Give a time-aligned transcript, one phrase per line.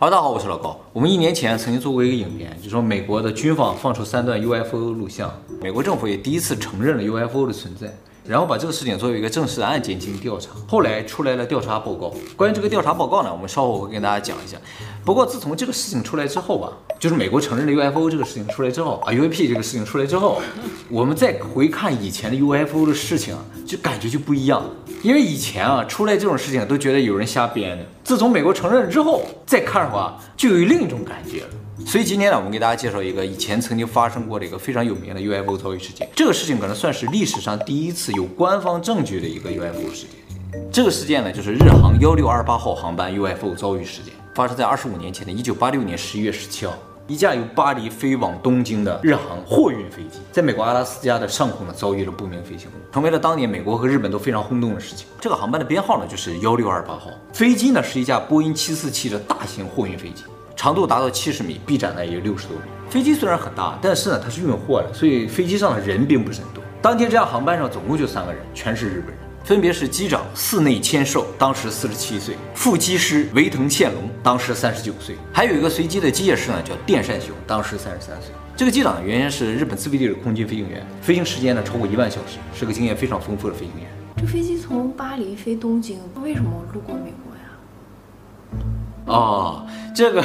[0.00, 0.80] 哈喽，大家好，我是老高。
[0.94, 5.30] 我们一年前曾经做过一个影片，就说美国的军方放出三段 UFO 录像，
[5.60, 7.94] 美国政府也第一次承认了 UFO 的存在。
[8.24, 12.14] 然后把这个事情作为一个正式的案件进行调查，后来出来了调查报告。
[12.34, 14.56] 关于这个调查报告呢，我们稍后会跟大家讲一下。
[15.04, 20.40] 不过自从这个事情出来之后吧，就是美国承认了 UFO 这个事情出来之后啊，UAP 这个事情出来之后，
[20.88, 23.36] 我们再回看以前的 UFO 的事情，
[23.66, 24.62] 就感觉就不一样。
[25.02, 31.48] 因为以前啊出来这种事情都觉得有人瞎编的，自从美国承认了之后，再看的话就有另一种感觉了。
[31.86, 36.06] 所以今天呢，我们给大家介绍一个以前曾经发生过的一个非常有名的 UFO 遭遇事件。
[36.14, 40.60] 这个事情可能算是历史上第一次有官方证据的一个 UFO 事件。
[40.70, 46.74] 这个事件呢，就是日航幺六二八号航班 UFO 遭遇事件，发生在二十五年前的一九八六年十一月十七号，
[47.10, 55.08] 一架由巴黎飞往东京的日航货运飞机，在美国阿拉斯加的上空呢遭遇了不明飞行物，成为了当年美国和日本都非常轰动的事情。
[55.20, 60.22] 这个航班的编号呢就是幺六二八号，飞机呢是一架波音七四七的大型货运飞机。
[60.54, 62.62] 长度达到七十米，臂展呢也有六十多米。
[62.88, 66.62] 飞机虽然很大，但是呢它是运货的，所以飞机上的人并不是很多。
[66.80, 69.16] 当天这架航班上总共就三个人，全是日本人，
[69.50, 78.30] 分别是机长寺内千寿，当时四十七岁；副机师维藤宪隆，当时三十九岁；还有一个随机的机械师呢叫电善雄，当时三十三岁。
[78.56, 83.90] 这个机长原先是日本自卫队的空军飞行员，飞行时间呢超过一万小时，是个经验非常丰富的飞行员。
[84.18, 88.62] 这飞机从巴黎飞东京，为什么路过美国呀？
[89.06, 90.22] 哦，这个。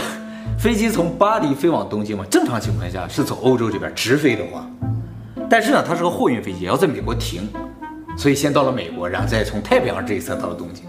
[0.59, 4.69] 飞机从巴黎飞往东京嘛，正常情况下是从欧洲这边直飞的话，
[5.49, 7.49] 但是呢，它是个货运飞机，也要在美国停，
[8.17, 10.85] 所以先到了美国，然后再从太平洋这一侧到了东京。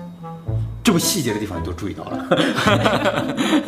[0.83, 2.27] 这么细节的地方你都注意到了。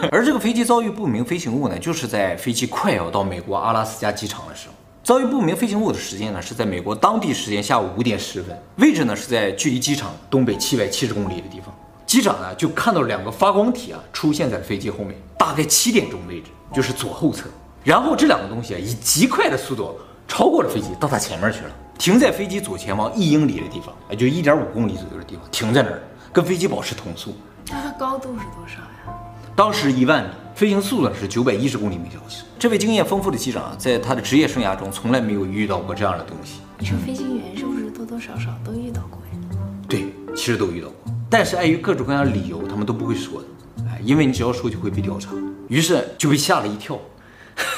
[0.12, 11.74] 而这个飞机遭遇不明飞行物呢，就是在飞机快要到美国阿拉斯加机场的时候，遭遇不明飞行物的时间呢是在美国当地时间下午五点十分，位置呢是在距离机场东北七百七十公里的地方。
[12.06, 17.48] 机长呢就看到两个发光体啊出现在飞机后面，大概七点钟位置，就是左后侧。
[17.82, 26.00] 然后这两个东西啊以极快的速度超过了飞机，到他前面去了，停在飞机左前方一英里的地方，也就一点五公里左右的地方，停在那儿，
[26.32, 27.34] 跟飞机保持同速。
[27.68, 29.18] 那它高度是多少呀？
[29.56, 32.44] 当时一万米，飞行速度是九百一十公里每小时。
[32.56, 36.60] 这位经验丰富的机长啊，在他的职业生涯中从来没有遇到过这样的东西。
[36.78, 39.58] 你说飞行员是不是多多少少都遇到过呀？
[39.88, 40.06] 对，
[40.36, 41.12] 其实都遇到过。
[41.28, 43.46] 但是碍于各种各样的理由，他们都不会说的，
[43.88, 45.32] 哎，因为你只要说就会被调查，
[45.66, 46.96] 于是就被吓了一跳，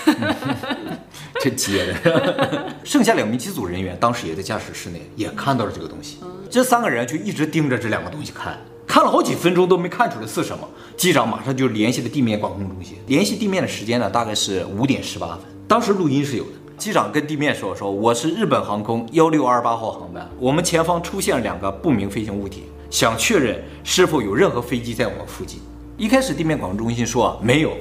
[1.41, 2.75] 这接的。
[2.85, 6.19] 剩下两名机组人员当时也在驾驶室内，也看到了这个东西。
[6.51, 10.69] 这三个人就一直盯着这两个东西看，看了好几分钟都没看出来是什么。
[10.97, 15.39] 机长马上就联系了地面管控中心，联系地面的时间呢，大概是五点十八分。
[15.67, 25.61] 当时录音是有的，机长跟地面说：“说我是日本航空幺六二八号航班，我们前方出现了两个不明飞行物体。”想确认是否有任何飞机在我们附近。
[25.97, 27.73] 一开始地面管控中心说没有，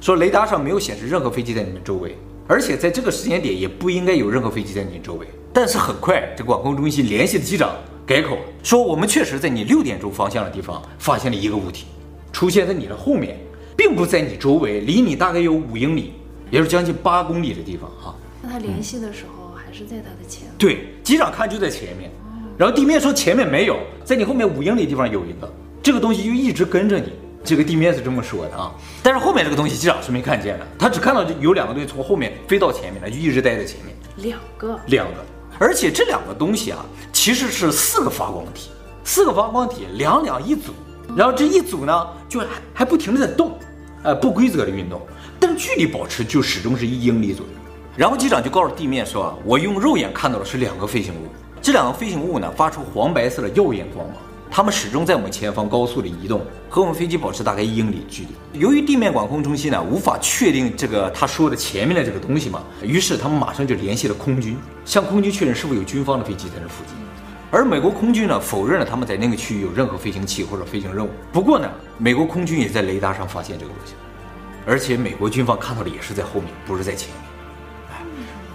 [0.00, 5.26] 说雷达上没有显示任何飞机在你们周围，而且在这个时间点也不应该有任何飞机在你周围。
[5.52, 7.74] 但是很快，这管控中心联系的机长
[8.06, 11.86] 改口说，我们确实在你六点钟方向的地方发现了一个物体，
[12.32, 13.38] 出现在你的后面，
[13.76, 16.12] 并不在你周围，离你大概有五英里，
[16.50, 18.14] 也就是将近八公里的地方哈。
[18.42, 20.52] 那他联系的时候还是在他的前面？
[20.58, 22.10] 对，机长看就在前面。
[22.58, 25.52] 然后地面说前面没有，在你后面五英里地方有一个，
[25.82, 27.12] 这个东西就一直跟着你。
[27.46, 28.74] 这个地面是这么说的啊，
[29.04, 33.94] 但是后面这个东西机长是没看见的，他只看到有两个东西从后面飞到前面来，就一直待在前面。
[34.16, 35.24] 两个，两个，
[35.60, 38.70] 而且这两个东西啊，其实是四个发光体，
[39.04, 40.72] 四个发光体两两一组，
[41.16, 43.56] 然后这一组呢就还还不停的在动，
[44.02, 45.00] 呃，不规则的运动，
[45.38, 47.52] 但是距离保持就始终是一英里左右。
[47.96, 51.28] 然后机长就告诉地面说，我用肉眼看到的是两个飞行物。
[51.62, 54.16] 这两个飞行物呢，发出黄白色的耀眼光芒，
[54.50, 58.60] 他们始终在我们前方高速的移动，和我们飞机保持大概一英里距离。
[58.60, 66.96] 由于地面管控中心呢无法确定这个他说的前面的这个东西嘛，于是他们马上就联系了空军，向空军确认是否有军方的飞机在那附近。
[67.50, 71.10] 而美国空军呢否认了他们在那个区域有任何飞行器或者飞行任务。
[71.32, 73.94] 不过呢，美国空军也在雷达上发现这个东西，
[74.66, 77.35] 而且美国军方看到的也是在后面，不是在前面。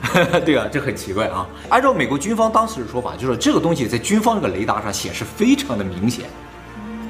[0.44, 1.48] 对啊，这很奇怪啊！
[1.70, 6.26] 按照美国军方当时的说法，就是这个东西在军方这个雷达上显示非常的明显，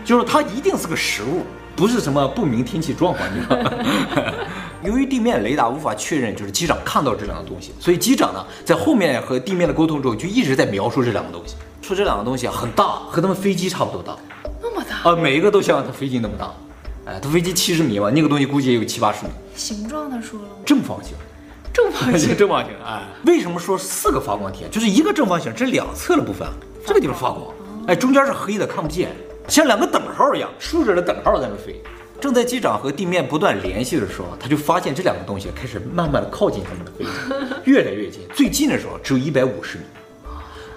[0.03, 1.43] 就是它一定是个实物，
[1.75, 3.71] 不是什么不明天气状况，你知道吗？
[4.83, 14.15] 由于地面雷达无法确认，就是机长看到这两个东西，所以机长呢在后面和地面的沟通中就一直在描述这两个东西，说这两个东西很大，和他们飞机差不多大，
[14.61, 16.51] 那么大啊，每一个都像他飞机那么大，
[17.05, 19.31] 哎，他飞机七十米嘛，那个东西估计也有七八十米。
[19.55, 20.51] 形状他说了吗？
[20.65, 21.13] 正方形。
[21.73, 23.03] 正方形， 正方形啊！
[23.25, 24.65] 为什么说四个发光体？
[24.69, 26.47] 就是一个正方形，这两侧的部分，
[26.85, 27.47] 这个地方发光，
[27.87, 29.09] 哎，中间是黑的，看不见，
[29.47, 31.81] 像两个等号一样，竖着的等号在那飞，
[32.19, 38.21] 正在机长和地面不断联系的时候，他就发现这两个东西开始慢慢的靠近他们的飞机， 越来越近。
[38.33, 39.83] 最近的时候只有一百五十米。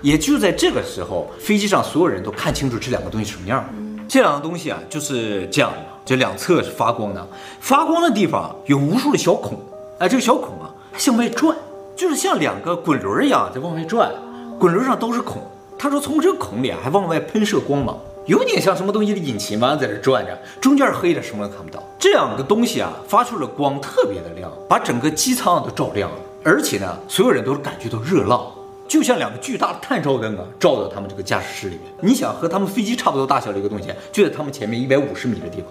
[0.03, 3.65] 也就在这个时候，飞机上所有人都看清楚这两个东西什么样。
[4.07, 7.27] 这两个东西啊，就是这样的，这两侧是发光的，
[7.59, 9.59] 发光的地方有无数的小孔，
[9.99, 10.64] 哎，这个小孔啊
[10.97, 11.57] 向外转，
[11.97, 14.11] 就是像两个滚轮一样在往外转，
[14.59, 15.43] 滚轮上都是孔。
[15.77, 21.83] 他说从这个孔里啊还往外喷射光芒，有点像什么东西的引擎吧，在这转着，中间黑的，什么都看不到。
[21.99, 28.47] 这两个东西啊发出了光特别的亮，把整个机舱都照亮了，而且呢，所有人都是感觉到热浪。
[28.87, 31.93] 就像两个巨大的探照灯啊，照到他们这个驾驶室里面。
[32.03, 35.67] 你想和他们飞机差不多大小的一个东西，就在他们前面一百五十米的地方。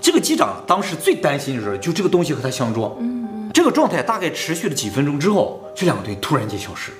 [0.00, 2.92] 这个机长当时最担心的是，就这个东西和他相撞。
[3.56, 6.92] 这个状态大概持续了几分钟之后，这两个队突然间消失。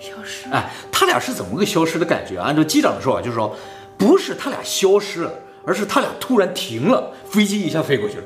[0.00, 0.48] 消失。
[0.48, 2.40] 哎，他俩是怎么个消失的感觉？
[2.40, 3.54] 按照机长的说法，就是说，
[3.98, 5.34] 不是他俩消失了，
[5.66, 8.24] 而是他俩突然停了，飞机一下飞过去了。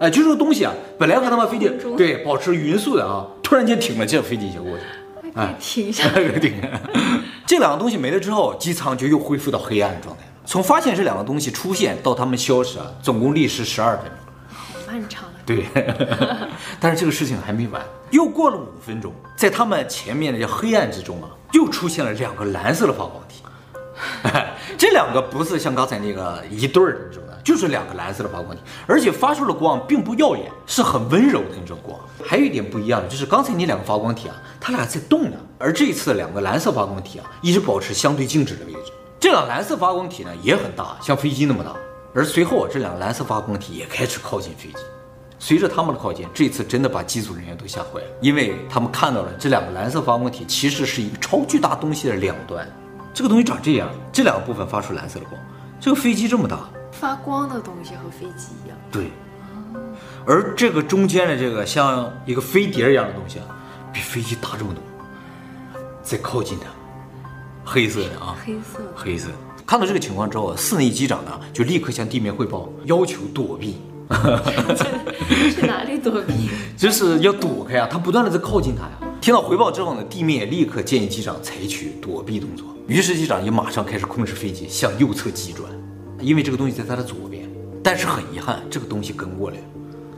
[0.00, 5.32] 哎，就这个东西啊，本来和他们飞机对保持匀速的啊，突然间停了，这个飞机一下过去了。
[5.36, 6.78] 哎， 停下来，停下来。
[7.46, 10.30] 这两个东西没了之后，机舱就又恢复到黑暗的状态了。
[10.44, 14.14] 从发现这两个东西出现到他们消失啊，总共历时十二分钟，
[14.54, 15.29] 好漫长啊。
[15.46, 15.64] 对，
[16.80, 23.42] 但是这个事情还没完，又过了五分钟，在他们前面的这黑暗之中啊，又出现了两个蓝色的发光体。
[24.78, 31.98] 这两个不是像刚才那个一对儿的那种的，就是两个蓝色的发光体，而且发出的光并不耀眼，是很温柔的那种光。
[32.24, 38.92] 还有一点不一样的就是刚才那两个发光体啊，它俩在动呢，而这一次两个蓝色发光体啊，一直保持相对静止的位置。
[39.18, 41.74] 这两个蓝色发光体呢也很大，像飞机那么大。
[42.14, 44.78] 而随后这两个蓝色发光体也开始靠近飞机。
[45.42, 52.70] 随着他们的靠近，这次真的把机组人员都吓坏了，因为他们看到了这两个蓝色发光体其实是一个超巨大东西的两端。
[53.14, 55.40] 这个东西长这样，这两个部分发出蓝色的光。
[55.80, 58.78] 这个飞机这么大，发光的东西和飞机一样。
[58.92, 59.10] 对，
[60.26, 63.46] 而这个中间的这个像一个飞碟一样的东西啊，
[63.94, 64.82] 比飞机大这么多。
[66.02, 66.68] 再靠近它，
[67.64, 69.30] 黑色的啊，黑色，黑色。
[69.66, 73.80] 看到这个情况之后，室内机长呢就立刻向地面汇报，要求躲避。
[75.54, 76.50] 去哪里躲避？
[76.76, 77.88] 就是要躲开啊！
[77.90, 78.98] 他不断的在靠近他呀。
[79.20, 82.66] 听到回报之后呢，地面也立刻建议机长采取躲避动作。
[82.88, 85.70] 于是机长也马上开始控制飞机向右侧急转，
[86.20, 87.48] 因为这个东西在他的左边。
[87.82, 89.56] 但是很遗憾，这个东西跟过来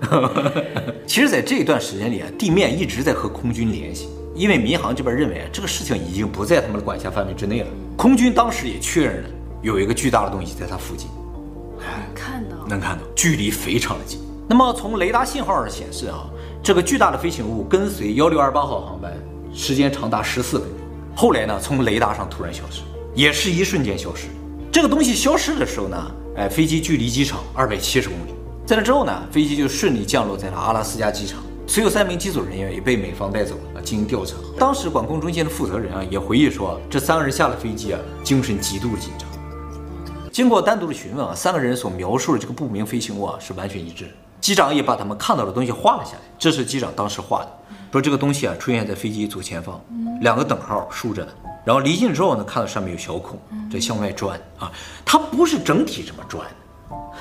[0.09, 0.65] 了。
[1.07, 7.69] 其实，在这一段时间里啊，地面一直在和空军联系，因为民航这边认为这个事情已经不在他们的管辖范围之内了。
[7.97, 9.29] 空军当时也确认了
[9.63, 11.09] 有一个巨大的东西在他附近，
[12.73, 14.19] 能看到，距离非常的近。
[14.49, 16.25] 那么从雷达信号上显示啊，
[16.63, 19.13] 这个巨大的飞行物跟随幺六二八号航班
[19.53, 20.79] 时间长达十四分钟。
[21.15, 22.81] 后来呢，从雷达上突然消失，
[23.15, 24.29] 也是一瞬间消失。
[24.73, 28.33] 这个东西消失的时候呢，哎，飞机距离机场二百七十公里。
[28.65, 31.43] 在那之后呢，飞机就顺利降落在了阿拉斯加机场。
[31.67, 34.35] 随后三名机组人员也被美方带走了进行调查。
[34.59, 39.29] 当时管控中心的负责人啊也回忆说，这三个人下了飞机啊，精神极度紧张。
[40.33, 44.11] 经过单独的询问啊，三个人所描述的这个不明飞行物啊是完全一致。
[44.41, 47.59] 机长也把他们看到的东西画了下来，这是机长当时画的。
[47.93, 49.79] 说这个东西啊出现在飞机左前方，
[50.23, 51.33] 两个等号竖着的，
[51.67, 53.39] 然后离近之后呢，看到上面有小孔
[53.71, 54.73] 在向外转啊，
[55.05, 56.47] 它不是整体这么转，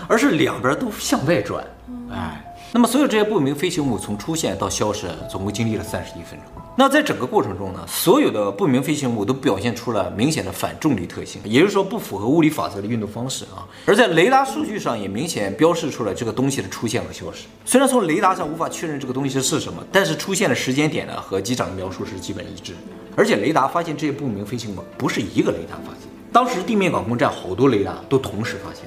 [0.08, 1.64] 而是两边都向外转，
[2.12, 2.48] 哎。
[2.74, 6.64] 那么所有这些不明飞行物从出现到消失，总共经历了三十一分钟。
[6.78, 13.68] 那在整个过程中呢，所有的不明飞行物都表现出了明显的反重力特性，也就是说不符合物理法则的运动方式啊。
[13.86, 17.46] 而在雷达数据上也明显标示出了这个东西的出现和消失。
[17.66, 22.74] 虽然从雷达上无法确认这个东西是什么，但是出现的时间点呢和机长的描述是基本一致。
[23.18, 28.86] 而且雷达发现这些不明飞行物不是一个雷达发现，当时地面管控站好多雷达都同时发现。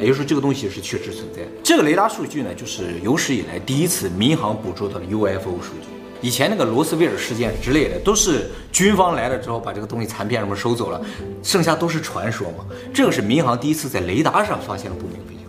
[0.00, 1.42] 也就是说，这个东西是确实存在。
[1.62, 5.88] 这个雷达数据呢，就是有史以来第一次民航捕捉到的 UFO 数据。
[6.22, 11.00] 以前那个罗斯威尔事件之类的，都是军方来了之后把这个东西残片什么收走了，
[11.42, 12.66] 剩下都是传说嘛。
[12.92, 15.39] 这个是民航第一次在雷达上发现了不明飞行。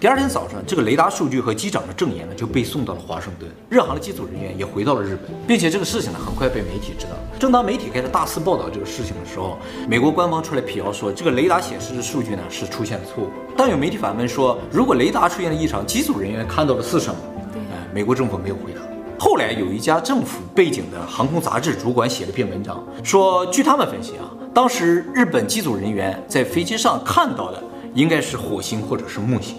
[0.00, 7.14] 第二天早上，这个雷达数据和机长的证言呢就被送到了华盛顿，日航的机组人员也回到了日本，并且这个事情呢很快被媒体知道。
[7.36, 13.30] 正当媒体开始大肆报道这个事情的时候，美国官方出来辟谣说，这个雷达显示的数据呢是出现了错误。
[13.56, 17.20] 当有媒体反问说，如果雷达出现了异常，机组人员看到的是什么？
[17.52, 18.80] 对，哎，美国政府没有回答。
[19.18, 27.60] 后来有一家政府背景的航空杂志主管写了篇文章，说据他们分析啊，当时日本机组人员在飞机上看到的
[27.94, 29.56] 应该是火星或者是木星，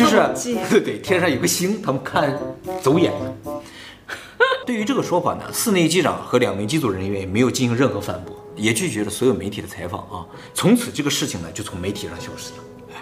[0.00, 2.38] 就是对 对，天上有个星，他们看
[2.82, 3.60] 走眼了。
[4.66, 10.24] 对于这个说法呢，寺内机长和两名机组人员也没有进行任何反驳，也拒绝了所有媒体的采访啊。
[10.54, 12.58] 从此这个事情呢就从媒体上消失了。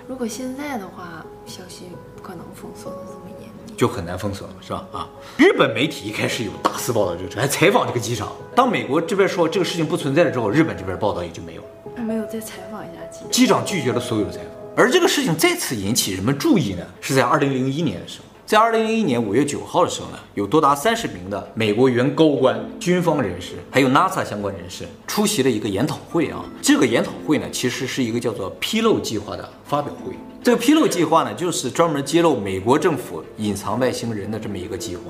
[0.07, 1.85] 如果现在的话，消息
[2.17, 4.87] 不可能封锁的这么严密，就很难封锁了，是吧？
[4.93, 8.33] 啊，日本媒体一开始有大肆报道这个事，还采访这个机长。
[8.55, 11.69] 当美国这边说这个事情不存在了之后，日本这边报道也就没有了。
[11.97, 13.31] 还没有再采访一下机长。
[13.31, 14.48] 机长拒绝了所有的采访。
[14.79, 18.25] 而这个事情再次引起人们注意呢，是在二零零一年的时候。
[18.47, 26.45] 在二零零一年五月九号的时候呢，有多达三十名的美国原高官、军方人士，还有 NASA 相关人士出席了一个研讨会啊。
[26.63, 30.13] 这个研讨会呢，其实是一个叫做“披露计划”的发表会。
[30.45, 35.03] 这个披露计划呢，就是专门揭露美国政府隐藏外星人的这么一个计划。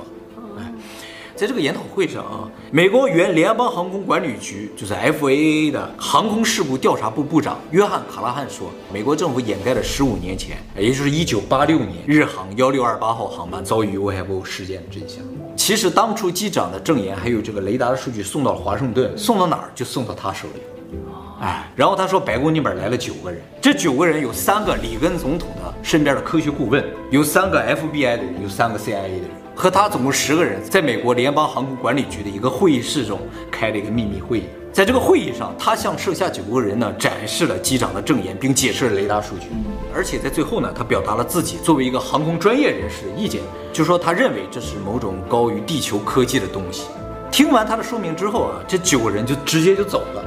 [1.39, 15.23] 在这个研讨会上啊，美国原联邦航空管理局就是 FAA 的航空事故调查部部长约翰·卡拉汉说，美国政府掩盖了十五年前，也就是一九八六年日航幺六二八号航班遭遇 UFO 事件的真相。
[15.55, 20.61] 其实当初机长的证言还有这个雷达的数据送到了华盛顿，送到哪儿就送到他手里。
[21.41, 29.38] 哎，然后他说白宫那边来了九个人，这九个人有三个里根总统的身边的科学顾问，有三个 FBI 的人，有三个 CIA 的人。
[29.59, 33.19] 和他总共十个人，在美国联邦航空管理局的一个会议室中
[33.51, 34.45] 开了一个秘密会议。
[34.73, 39.49] 在这个会议上，他向剩下九个人呢展示了机长的证言，并解释了雷达数据。
[39.93, 43.41] 而且在最后呢，他表达了自己作为一个航空专业人士的意见，
[43.73, 46.85] 就说他认为这是某种高于地球科技的东西。
[47.29, 50.25] 听完他的说明之后啊，这九个人就直接就走了。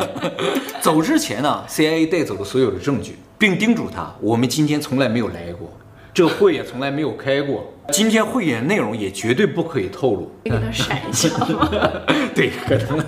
[0.80, 5.70] 走之前呢，CIA 带走了所有的证据，并叮嘱他：我们今天从来没有来过。
[6.14, 10.30] 这个会也从来没有开过，今天会议的内容也绝对不可以透露。
[10.44, 11.30] 给他闪一下，
[12.34, 13.02] 对，可能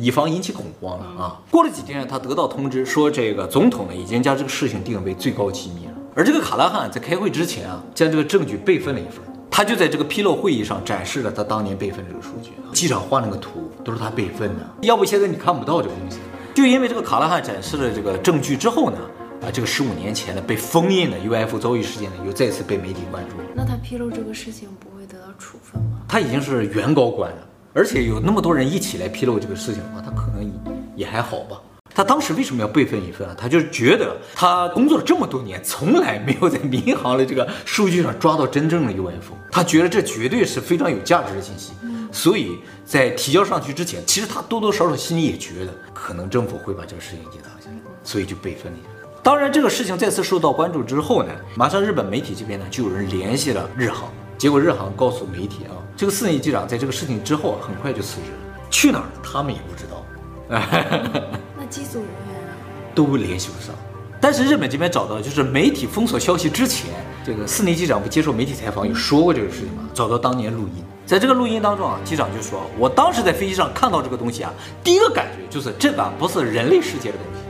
[0.00, 1.42] 以防引起恐慌了啊。
[1.50, 5.92] 过了几天，他得到通知说，这个总统呢已经将这个事情定为最高机密了。
[6.14, 9.14] 而这个卡拉汉在开会之前啊，将这个证据备份了一份，
[9.50, 12.52] 他就在这个披露会议上展示了他当年备份这个数据。
[12.72, 16.18] 机长画那个图都是他备份的，要不现在你看不到这个东西。
[16.54, 18.98] 就因为这个卡拉汉展示了这个证据之后呢。
[19.44, 23.36] 啊，这个十五年前的被封印的 UFO 遭遇事件呢，又再次被媒体关注。
[23.54, 26.00] 那他披露这个事情不会得到处分吗？
[26.08, 30.50] 他已经是原高官了，而且有那么多人一起来披露这个事情的话，他可能
[30.96, 31.60] 也还好吧。
[31.94, 33.36] 他当时为什么要备份一份啊？
[33.38, 41.72] 他就是觉得他工作了这么多年，从来没有在民航的这个数据上抓到真正的 UFO，他觉得这绝对是非常有价值的信息。
[42.10, 48.93] 所以在提交上去之前，其实他多多少少心里也觉得，可能政府会把这个事情隐藏下来，所以就备份了一份。
[49.24, 60.04] 当然，这个事情再次受到关注之后呢，马上日本媒体这边呢就有人联系了日航，结果日航告诉媒体啊，这个四年级机长在这个事情之后啊，很快就辞职了，去哪儿他们也不知道。
[61.56, 62.52] 那机组人员啊，
[62.94, 63.74] 都联系不上。
[64.20, 66.90] 但是日本这边找到，就是媒体封锁消息之前，
[67.24, 69.84] 这个四年级机长不接受媒体采访，有说过这个事情吗？
[69.94, 74.52] 找到当年录音，在这个录音当中啊，机长就说：“我当时在飞机上看到这个东西啊，
[74.82, 77.40] 第一个感觉就是这个不是人类世界的东西。”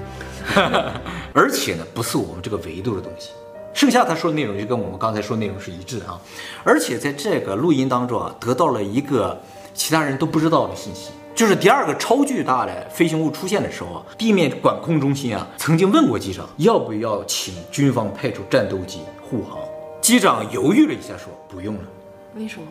[1.33, 3.31] 而且呢，不是我们这个维度的东西。
[3.73, 6.21] 剩下他说的内容就跟我们刚才说的内容是一致的啊。
[6.63, 9.41] 而且在这个录音当中啊，得到了一个
[9.75, 19.59] 其他人都不知道的信息，就是第二个超巨大的飞行物出现的时候啊，地面管控中心啊曾经问过机长要不要请军方派出战斗机护航。
[20.01, 21.83] 机长犹豫了一下说不用了。
[22.37, 22.67] 为什么？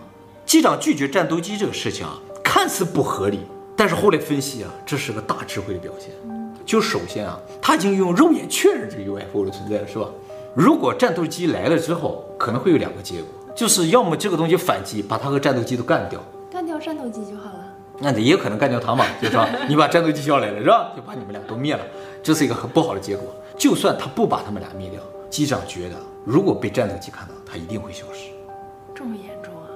[0.45, 3.41] 机长拒绝战斗机这个事情啊，看似不合理，
[3.75, 6.11] 但是后来分析啊，这是个大智慧的表现。
[6.65, 10.07] 就首先啊，他已经用肉眼确认这个 UFO 的存在了，是吧？
[10.55, 16.19] 如果战斗机来了之后，可能会有两个结果，就是要么这个东西反击，把它和战斗机都干掉，
[16.51, 17.65] 干掉战斗机就好了。
[17.99, 20.91] 那也有可能干掉他嘛，就是说你把战斗机叫来了，是吧？
[20.95, 21.83] 就把你们俩都灭了，
[22.21, 23.25] 这是一个很不好的结果。
[23.57, 28.29] 就算他不把他们俩灭掉，机长觉得如果被战斗机看到，他一定会消失。
[28.95, 29.67] 这么严重啊？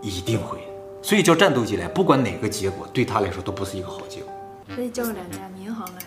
[0.00, 0.58] 一定会。
[1.02, 4.31] 所以叫战斗机来，不管哪个结果，对他来说都不是一个好结果。
[4.74, 6.06] 可以叫两家民航来呢？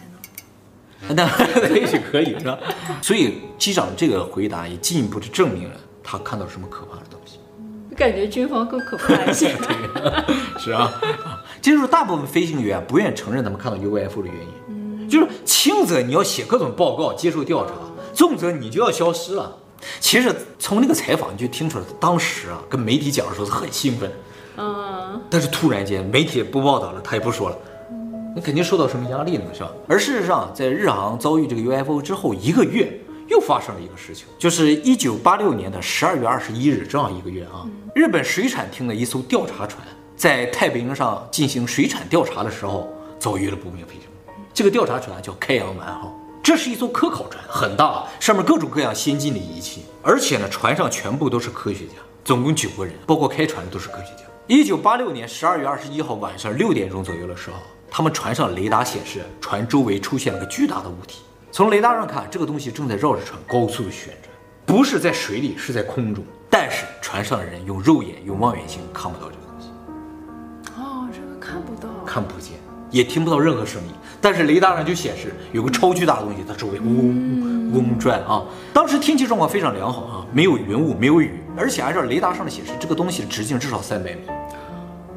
[1.16, 2.58] 那也许可以是吧？
[3.02, 7.40] 所以机长这个回答也进一步的证明了他看到什么可怕的东西。
[7.96, 9.56] 感觉军方更可怕一些。
[9.62, 10.92] 对，是啊，
[11.62, 14.50] 这就是大部分飞行员不愿意承认他们看到 UFO 的原因。
[14.70, 17.74] 嗯，就是轻则你要写各种报告接受调查，
[18.14, 19.58] 重则你就要消失了。
[20.00, 24.12] 其实从那个采访你就听出来，当时啊跟媒体讲的时候是很兴奋。
[24.58, 27.58] 嗯，但是突然间媒体不报道了，他也不说了。
[28.36, 29.72] 你肯定受到什么压力了，是吧？
[29.88, 32.92] 而事实上，在日航遭遇这个 UFO 之后一个月，
[33.30, 37.66] 又发生了一个事情，就是一九八六年的十二月二十一日，正好一个月啊。
[37.96, 39.82] 日本水产厅的一艘调查船
[40.18, 44.34] 在太平洋上进行水产调查的时候，遭遇了不明飞行物。
[44.54, 46.14] 这个调查船叫开阳丸号，
[46.44, 51.94] 这是一艘科考船，很大，上面各种各样先进的仪器，而且呢，船上全部都是科学家，
[52.26, 54.24] 总共九个人，包括开船的都是科学家。
[54.46, 57.56] 一九八六年十二月二十一号晚上六点钟左右的时候。
[57.90, 64.30] 他们船上雷达显示，船周围出现了个巨大的物体，从雷达上看，这个东西正在绕着船高速旋转，
[64.66, 66.24] 不是在水里，是在空中。
[66.50, 69.70] 但是船上的人用肉眼、用望远镜看不到这个东西。
[70.78, 72.54] 哦，这个看不到，看不见，
[72.92, 73.90] 也听不到任何声音。
[74.22, 78.44] 但是雷达上就显示有个超巨大的东西，它周围嗡嗡转啊。
[78.74, 84.22] 当时天气状况非常良好啊，没有云雾，没有雨，而且按照雷达上的显示，这个东西的直径至少三百米。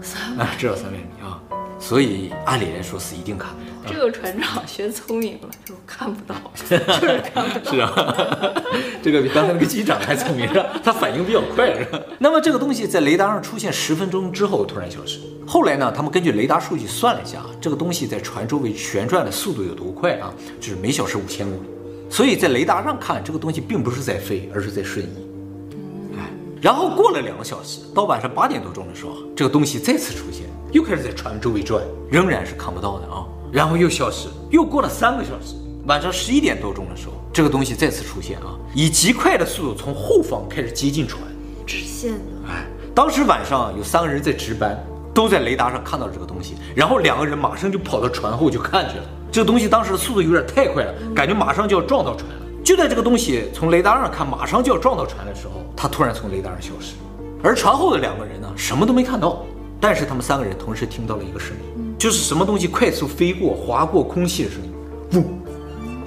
[0.00, 1.40] 三百，至少三百米啊。
[1.88, 3.90] 所以按理来说是一定看不到。
[3.90, 7.72] 这个船长学聪明了，就看不到， 就是看不到。
[7.72, 8.54] 是啊，
[9.02, 10.66] 这个比刚才那个机长还聪明，是吧？
[10.84, 11.98] 他反应比较快，是吧？
[12.18, 15.18] 那么这个东西在雷达上出现十分钟之后突然消失。
[15.46, 20.30] 后来呢，他们根据雷达数据算了一下，这个东西在船周围旋转的速度有多快啊？
[20.60, 21.68] 就是每小时五千公里。
[22.10, 26.18] 所以在雷达上看，这个东西并不是在飞，而是在瞬移。
[26.18, 26.28] 哎，
[26.60, 30.42] 然后过了两个小时，到晚上八点多钟的时候，这个东西再次出现，
[30.72, 33.24] 又开始在船周围转，仍然是看不到的啊。
[33.50, 35.54] 然后又消失，又过了三个小时，
[35.86, 41.22] 晚上十一点多钟的时候，这个东西再次出现啊，以极快的速度从后方开始接近船，
[41.66, 42.18] 直线的。
[42.50, 44.78] 哎，当时晚上有三个人在值班，
[45.14, 49.04] 都在雷达上看到了这个东西，然后两个人马上就跑到船后就看去了。
[49.32, 52.46] 这个东西当时的速度有点太快了，感觉马上就要撞到船了。
[52.62, 56.94] 就在这个东西从雷达上看马上就要撞到船的时候，它突然从雷达上消失，
[57.42, 59.42] 而船后的两个人呢，什么都没看到，
[59.80, 61.94] 但是他们三个人同时听到了一个声音。
[61.98, 64.72] 就是什么东西快速飞过、划过空气的声音，
[65.20, 65.24] 呜！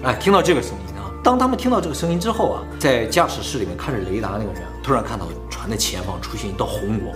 [0.03, 1.11] 哎，听到这个声音啊！
[1.21, 7.13] 当他们听到这个声音之后啊，在驾驶室里面看着雷达那个人，突然看到船的前方出现一道红光，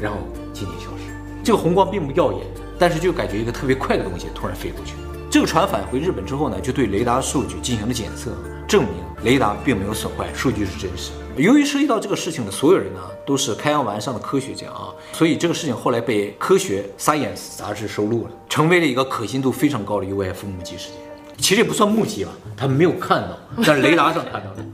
[0.00, 0.18] 然后
[0.52, 1.14] 渐渐消失。
[1.44, 2.40] 这个红光并不耀眼，
[2.76, 4.94] 但是就感觉一个特别快的东西突然飞过去。
[5.30, 8.32] 这个船返回日本之后呢，就对雷达数据进行了检测，
[8.66, 11.12] 证明雷达并没有损坏，数据是真实。
[11.36, 20.96] 由于涉及到这个事情的所有人呢，都是开阳丸上的科学家啊，所以这个事情后来被《科学 Science》杂志收录了，成为了一个可信度非常高的 UFO 目击事件。
[21.38, 24.66] 其实也不算目击吧，他们没有看到， 但是雷达上看到了。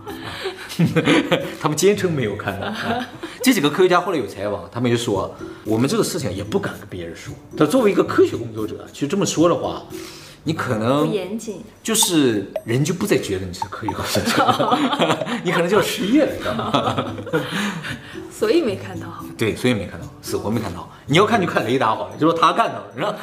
[1.61, 2.73] 他们坚称没有看到。
[3.43, 5.33] 这几个科学家后来有采访，他们就说，
[5.65, 7.33] 我们这个事情也不敢跟别人说。
[7.57, 9.83] 但作为一个科学工作者，其实这么说的话。
[10.49, 14.79] 你可能不严谨，就是人就不再觉得你是科学工作者，
[15.45, 17.05] 你可能就要失业了，知道吗？
[18.33, 19.07] 所以没看到。
[19.37, 20.89] 对，所以没看到，死活没看到。
[21.05, 23.15] 你要看就看雷达好了，就说他看到了，是吧？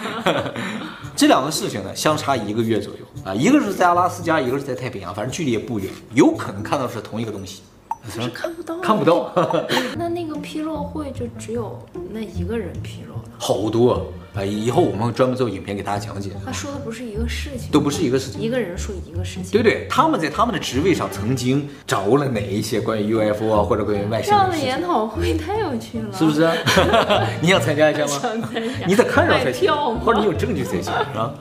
[1.18, 7.64] 这两个事情呢，相差一个月左右啊，一个是在阿拉斯加，一个是在太平洋，反正距离也不远，有可能看到是同一个东西。
[8.12, 9.32] 是看不到，看不到。
[9.98, 11.78] 那那个披露会就只有
[12.12, 14.44] 那一个人披露了，好多啊！
[14.44, 16.32] 以后我们会专门做影片给大家讲解。
[16.46, 19.52] 他说的不是一个事情，都不是一个事情，一个人说一个事情。
[19.52, 26.50] 对对，他们在他们的职位上曾经掌握了哪一些关于 UFO 啊或者关于外星人的这样的研讨会太有趣了，是不是？
[27.42, 28.08] 你想参加一下吗？
[28.22, 28.86] 想参加。
[28.86, 31.34] 你得看着才行，或者你有证据才行，是吧？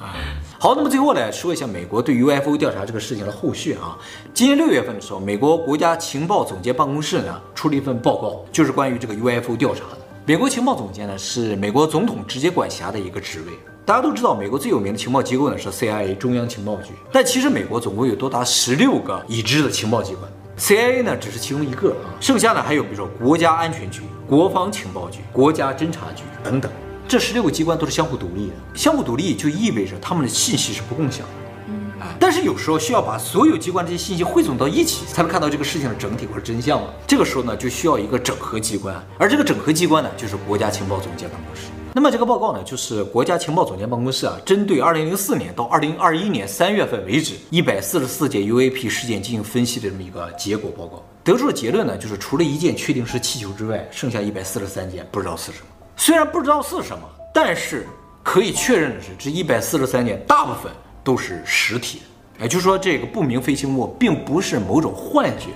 [0.64, 3.98] 好，那么最后来说一下美国对 UFO 调查这个事情的后续啊。
[4.32, 9.98] 今年六月份的时候，美国国家情报总监办公室呢出了一份报告，就是关于这个 UFO 调查的。
[10.24, 13.52] 美国情报总监呢是美国总统直接管辖的一个职位。
[13.84, 26.72] 大家都知道，美国最有名的情报机构呢是 CIA 中央情报局，但其实美国总共有多达十六个已知的情报机关，CIA 呢只是其中一个啊，剩下呢还有比如说国家安全局、国防情报局、国家侦察局等等。
[27.06, 31.32] 这十六个机关都是相互独立的，相互独立就意味着他们的信息是不共享的。
[31.68, 36.88] 嗯，但是有时候需要把所有机关这些信息汇总到一起，才能看到这个事情的整体或者真相嘛。
[37.06, 41.68] 这个时候呢，就需要一个整合机关，而这个整合机关呢，就是国家情报总监办公室。
[41.96, 55.66] 那么这个报告呢，就是国家情报总监办公室啊，针对二零零四年到二零二一年三月份为止一百四十四件 UAP 事件进行分析的这么一个结果报告，得出的结论呢，就是除了一件确定是气球之外，剩下一百四十三件不知道是什么。
[55.96, 57.02] 虽然不知道是什么，
[57.32, 57.86] 但是
[58.22, 62.02] 可以确认的是，这一百四十三件大部分都是实体。
[62.40, 65.50] 也就是说，这个不明飞行物并不是某种幻觉，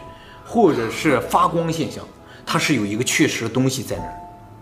[0.45, 2.05] 或者是发光现象，
[2.47, 4.15] 它是有一个确实的东西在那儿。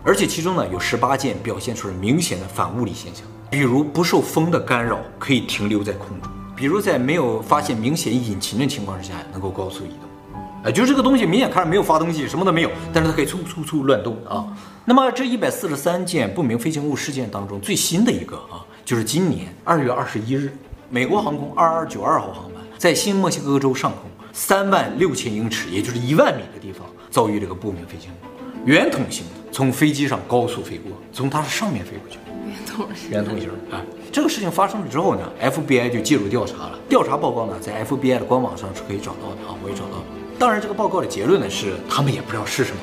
[0.03, 10.31] 而且其中呢，有十八件表现出了明显的反物理现象，比如不受风的干扰，可以停留在空中；比如在没有发现明显引擎的情况之下，能够高速移动。
[10.63, 14.47] 哎，就是这个东西明显看着没有发动机，什么都没有，但是它可以嗖嗖嗖乱动啊。
[14.89, 20.49] 那么这一百四十三件不明飞行物事件当中，最新的一个啊，就是今年二月二十一日，
[20.89, 32.17] 美国航空二二九二号航班在新墨西哥州上空三万六千英尺，也就是一万米的地方遭遇这个不明飞行物，圆筒形的，从飞机上高速飞过，从它的上面飞过去。
[32.47, 33.83] 圆筒形，圆筒形啊。
[34.09, 36.79] 这个事情发生了之后呢，FBI 就介入调查了。
[36.87, 40.05] 调查报告呢，在 FBI 的官网上是可以找到的啊，我也找到了。
[40.39, 42.81] 当然，这个报告的结论呢是，他们也不知道是什么。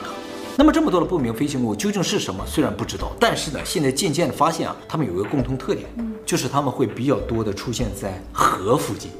[0.56, 2.44] 那么这么多的不明飞行物究竟是什么？
[2.46, 5.88] 虽然不知道，但是呢，现在渐渐的发现啊，它们有一个共同特点，
[6.24, 9.10] 就是它们会比较多的出现在河附近，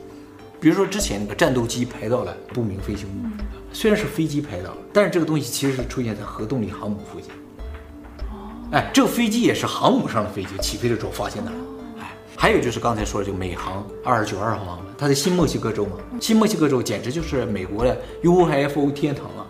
[0.61, 3.27] 比如说之前那个战斗机拍到了不明飞行物，
[3.73, 7.31] 虽然是飞机拍到了，但是这个东西其实是出现在核动力航母附近。
[8.71, 11.51] 哎，这个飞机也是航母上的飞机，起飞的时候发现的。
[11.99, 19.44] 哎，还有就是刚才说的这个美航二二九二号航母，它在新墨西哥州嘛，新墨西哥州简直就是美国的 UFO 天堂啊！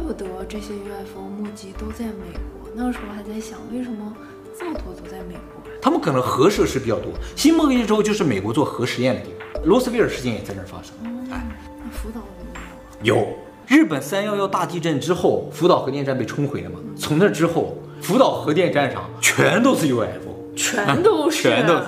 [0.00, 2.70] 啊，怪不得这些 UFO 目击都在美国。
[2.74, 4.12] 那个时候还在想，为什么
[4.58, 5.70] 这么多都在美国？
[5.82, 7.12] 他们可能核设施比较多。
[7.36, 10.94] 新墨西哥州就是美国做核实验的地方，罗斯威尔事件也在那儿发生。
[11.30, 11.46] 哎，
[11.84, 13.16] 那福岛有没有？
[13.16, 13.28] 有。
[13.68, 16.78] 日本三幺幺大地震之后，福岛核电站被冲毁了嘛？
[16.96, 17.76] 从那之后。
[18.02, 21.82] 福岛核电站上全都是 UFO，全都是，全都是。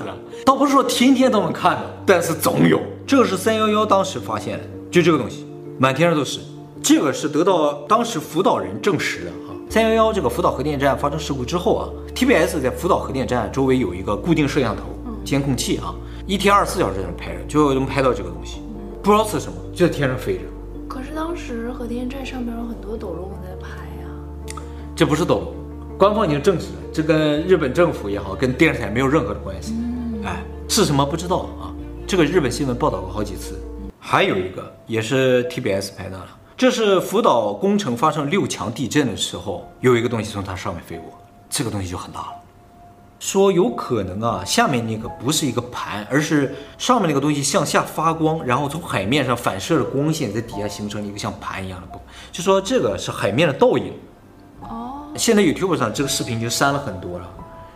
[0.44, 2.78] 倒不是说天天都能看到，但是总有。
[3.06, 5.46] 这个是三幺幺当时发现的，就这个东西，
[5.78, 6.38] 满天上都是。
[6.82, 9.54] 这个是得到当时福岛人证实的啊。
[9.70, 14.82] 三幺幺这个福岛核电站发生事故之后啊，TBS 在福岛核电站周围有一个固定摄像头、
[15.24, 15.94] 监控器啊，
[16.26, 18.60] 一天二十四小时在那拍着，就能拍到这个东西。
[19.00, 20.40] 不知道是什么，就在天上飞着。
[20.88, 23.68] 可是当时核电站上面有很多斗龙在拍
[24.02, 24.56] 呀。
[24.96, 25.54] 这不是斗龙。
[25.96, 29.72] 官方已经证实了，这跟日本政府也好，跟电视台没有任何的关系。
[30.24, 31.72] 哎，是什么不知道啊？
[32.08, 33.56] 这个日本新闻报道过好几次。
[33.98, 41.06] 还有一个也是 TBS 拍的了，这是福岛工程发生六强地震的时候，有一个东西从它上面飞过，
[41.50, 42.28] 这个东西就很大了。
[43.18, 53.92] 说有可能啊，下面那个不是一个盘，而是上面那个东西向下发光，然后从海面上反射的光线在底下形成了一个像盘一样的部分，就说这个是海面的倒影。
[54.62, 57.28] 哦现在 YouTube 上这个视频已经删了很多了。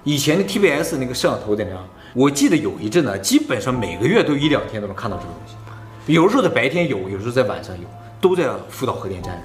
[0.05, 1.85] 以前的 TBS 那个摄像头在那样，
[2.15, 6.13] 我记得有一阵呢，基本上每个月都一两天都能看到这个东西。
[6.13, 7.87] 有时候在白天有，有时候在晚上有，
[8.27, 9.41] 都在福岛核电站。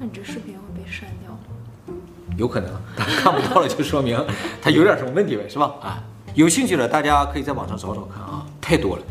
[0.00, 1.94] 那你这视频会被删掉吗？
[2.36, 4.18] 有可能，但看不到了就说明
[4.60, 5.72] 它有点什么问题呗，是吧？
[5.80, 6.02] 啊，
[6.34, 9.02] 有兴趣的大家可以在网上找找看啊，太多了。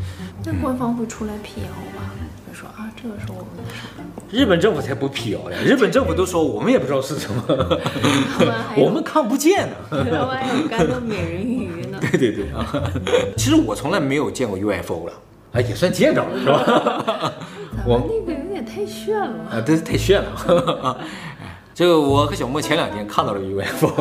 [0.44, 2.12] 那官方会出来辟谣吧？
[2.46, 3.62] 会说啊，这个是我们的？
[4.30, 5.56] 日本政府才不辟谣呀！
[5.64, 7.42] 日本政府都说我们也不知道是什么，
[8.76, 9.74] 我们看不见呢。
[9.90, 9.98] 还
[10.54, 11.98] 有干的美人鱼呢。
[12.02, 12.66] 对对对啊！
[13.36, 15.12] 其实我从来没有见过 UFO 了，
[15.52, 17.32] 啊，也算见着了是吧？
[17.86, 18.08] 我们
[18.86, 20.98] 炫了啊，这是太炫了。
[21.74, 23.92] 这个我和小莫前两天看到了 UFO，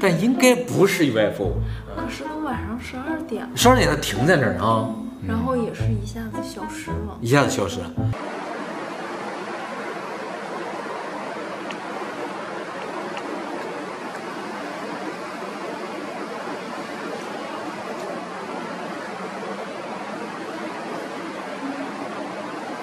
[0.00, 1.52] 但应该不是 UFO。
[1.96, 4.90] 当时都晚上十二点，十二点它停在那儿啊，
[5.28, 7.90] 然后也是一下子消失了，一下子消失了。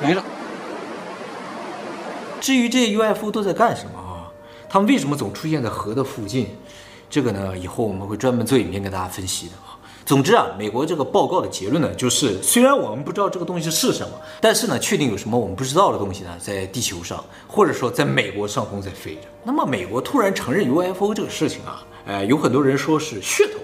[0.02, 0.24] 没了。
[2.42, 4.28] 至于这些 UFO 都在干什么啊？
[4.68, 6.48] 他们为什么总出现在河的附近？
[7.08, 9.78] 这个呢，以后我们会专门做影片给大家分析的啊。
[10.04, 19.22] 总之啊，美国这个报告的结论呢，就是虽然我们不知道这个东西是什么，但是呢，确定有什么我们不知道的东西呢，在地球上，或者说在美国上空在飞着。
[19.44, 23.60] 那么美国突然承认 UFO 这个事情啊，呃，有很多人说是噱头。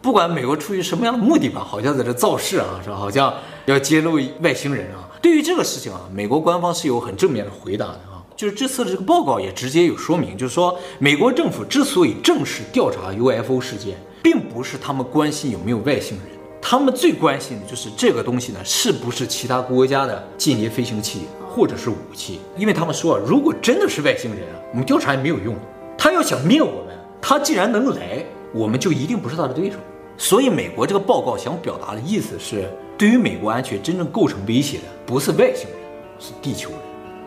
[0.00, 2.96] 不管美国出于什么样的目的吧，好像在这造势啊，是吧？
[2.96, 3.34] 好像
[3.66, 5.08] 要揭露外星人啊。
[5.20, 8.22] 对于这个事情啊，美国官方是有很正面的回答的啊。
[8.36, 16.26] 就是这次的这个报告也直接有说明，就是说美国政府之所以正式调查 UFO 事件，并不是他们关心有没有外星人，
[16.62, 22.38] 他们最关心的就是这个东西呢，是不是其他国家的间谍飞行器或者是武器？
[22.56, 25.56] 因为他们说，如果真的是外星人啊，我们调查也没有用，
[25.98, 28.24] 他要想灭我们，他既然能来。
[28.52, 29.76] 我们就一定不是他的对手，
[30.16, 35.78] 所以美国这个报告想表达的意思是，对于美国安全真正构成威胁的不是外星人，
[36.18, 36.70] 是地球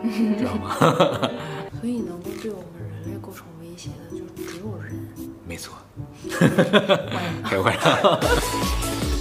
[0.02, 0.76] 人， 知道吗？
[1.80, 5.08] 所以能够对我们人类构成威胁的就只有人，
[5.46, 5.74] 没错，
[7.44, 9.11] 开玩笑。